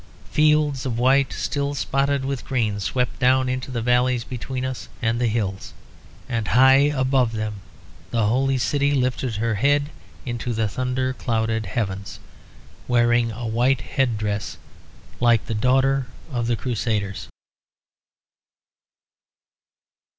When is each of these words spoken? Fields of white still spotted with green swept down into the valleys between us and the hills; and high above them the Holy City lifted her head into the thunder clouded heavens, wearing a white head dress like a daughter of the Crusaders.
Fields 0.31 0.83
of 0.83 0.97
white 0.97 1.31
still 1.31 1.75
spotted 1.75 2.25
with 2.25 2.43
green 2.43 2.79
swept 2.79 3.19
down 3.19 3.47
into 3.47 3.69
the 3.69 3.83
valleys 3.83 4.23
between 4.23 4.65
us 4.65 4.89
and 4.99 5.21
the 5.21 5.27
hills; 5.27 5.73
and 6.27 6.47
high 6.47 6.89
above 6.89 7.33
them 7.33 7.61
the 8.09 8.25
Holy 8.25 8.57
City 8.57 8.95
lifted 8.95 9.35
her 9.35 9.53
head 9.53 9.91
into 10.25 10.53
the 10.53 10.67
thunder 10.67 11.13
clouded 11.13 11.67
heavens, 11.67 12.17
wearing 12.87 13.31
a 13.31 13.45
white 13.45 13.81
head 13.81 14.17
dress 14.17 14.57
like 15.19 15.47
a 15.47 15.53
daughter 15.53 16.07
of 16.31 16.47
the 16.47 16.55
Crusaders. 16.55 17.27